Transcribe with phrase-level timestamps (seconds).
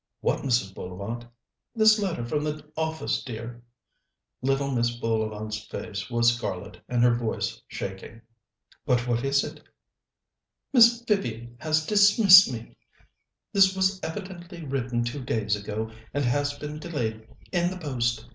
[0.21, 0.73] "What, Mrs.
[0.73, 1.25] Bullivant?"
[1.75, 3.61] "This letter from the office, dear."
[4.41, 4.99] Little Mrs.
[4.99, 8.23] Bullivant's face was scarlet, and her voice shaking.
[8.83, 9.61] "But what is it?"
[10.73, 12.77] "Miss Vivian has dismissed me.
[13.53, 18.25] This was evidently written two days ago, and has been delayed in the post.